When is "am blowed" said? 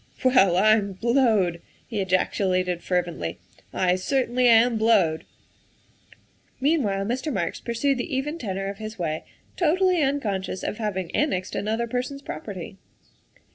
4.47-5.25